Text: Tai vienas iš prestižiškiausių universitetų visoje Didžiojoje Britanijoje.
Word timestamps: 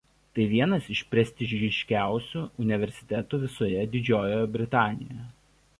Tai 0.37 0.45
vienas 0.53 0.87
iš 0.95 1.01
prestižiškiausių 1.11 2.41
universitetų 2.65 3.43
visoje 3.47 3.87
Didžiojoje 3.95 4.51
Britanijoje. 4.59 5.29